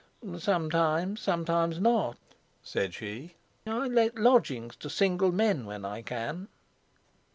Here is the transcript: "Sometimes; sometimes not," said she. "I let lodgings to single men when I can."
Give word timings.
"Sometimes; 0.39 1.19
sometimes 1.21 1.79
not," 1.79 2.17
said 2.63 2.91
she. 2.95 3.35
"I 3.67 3.85
let 3.87 4.15
lodgings 4.17 4.75
to 4.77 4.89
single 4.89 5.31
men 5.31 5.63
when 5.67 5.85
I 5.85 6.01
can." 6.01 6.47